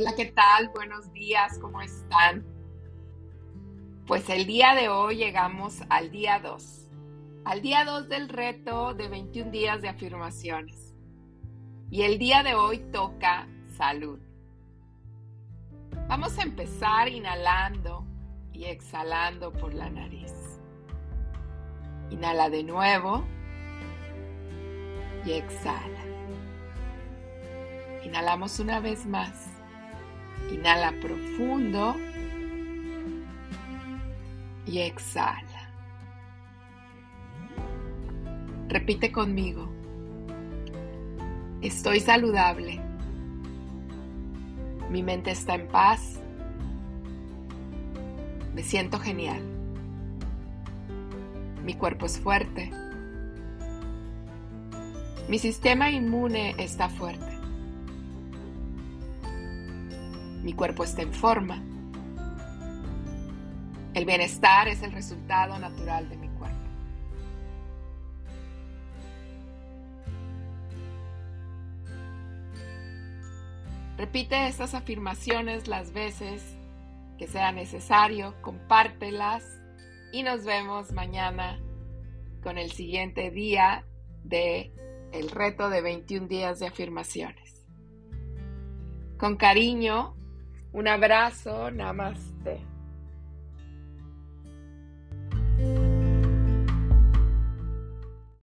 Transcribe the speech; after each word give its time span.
Hola, 0.00 0.14
¿qué 0.14 0.26
tal? 0.26 0.68
Buenos 0.68 1.12
días, 1.12 1.58
¿cómo 1.58 1.82
están? 1.82 2.46
Pues 4.06 4.30
el 4.30 4.46
día 4.46 4.76
de 4.76 4.88
hoy 4.88 5.16
llegamos 5.16 5.82
al 5.88 6.12
día 6.12 6.38
2, 6.38 6.88
al 7.44 7.62
día 7.62 7.84
2 7.84 8.08
del 8.08 8.28
reto 8.28 8.94
de 8.94 9.08
21 9.08 9.50
días 9.50 9.82
de 9.82 9.88
afirmaciones. 9.88 10.94
Y 11.90 12.02
el 12.02 12.16
día 12.20 12.44
de 12.44 12.54
hoy 12.54 12.78
toca 12.92 13.48
salud. 13.76 14.20
Vamos 16.06 16.38
a 16.38 16.42
empezar 16.42 17.08
inhalando 17.08 18.06
y 18.52 18.66
exhalando 18.66 19.52
por 19.52 19.74
la 19.74 19.90
nariz. 19.90 20.60
Inhala 22.10 22.50
de 22.50 22.62
nuevo 22.62 23.24
y 25.24 25.32
exhala. 25.32 26.04
Inhalamos 28.04 28.60
una 28.60 28.78
vez 28.78 29.04
más. 29.04 29.57
Inhala 30.50 30.92
profundo 31.00 31.96
y 34.66 34.80
exhala. 34.80 35.70
Repite 38.68 39.10
conmigo. 39.10 39.68
Estoy 41.62 42.00
saludable. 42.00 42.80
Mi 44.90 45.02
mente 45.02 45.30
está 45.30 45.54
en 45.54 45.68
paz. 45.68 46.20
Me 48.54 48.62
siento 48.62 48.98
genial. 48.98 49.42
Mi 51.64 51.74
cuerpo 51.74 52.06
es 52.06 52.18
fuerte. 52.18 52.70
Mi 55.28 55.38
sistema 55.38 55.90
inmune 55.90 56.54
está 56.58 56.88
fuerte. 56.88 57.37
Mi 60.42 60.52
cuerpo 60.52 60.84
está 60.84 61.02
en 61.02 61.12
forma. 61.12 61.62
El 63.94 64.04
bienestar 64.04 64.68
es 64.68 64.82
el 64.82 64.92
resultado 64.92 65.58
natural 65.58 66.08
de 66.08 66.16
mi 66.16 66.28
cuerpo. 66.28 66.56
Repite 73.96 74.46
estas 74.46 74.74
afirmaciones 74.74 75.66
las 75.66 75.92
veces 75.92 76.56
que 77.18 77.26
sea 77.26 77.50
necesario, 77.50 78.34
compártelas 78.40 79.44
y 80.12 80.22
nos 80.22 80.44
vemos 80.44 80.92
mañana 80.92 81.58
con 82.42 82.58
el 82.58 82.70
siguiente 82.70 83.30
día 83.32 83.84
de 84.22 84.72
el 85.12 85.30
reto 85.30 85.68
de 85.68 85.80
21 85.82 86.28
días 86.28 86.60
de 86.60 86.68
afirmaciones. 86.68 87.66
Con 89.18 89.36
cariño, 89.36 90.14
un 90.78 90.86
abrazo, 90.86 91.70
namaste. 91.72 92.77